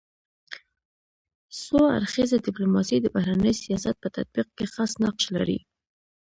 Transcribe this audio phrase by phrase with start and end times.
[1.63, 5.59] څو اړخیزه ډيپلوماسي د بهرني سیاست په تطبیق کي خاص نقش لري.